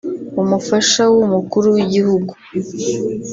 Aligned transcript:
umufasha 0.41 1.03
w’Umukuru 1.15 1.67
w’igihugu 1.75 2.31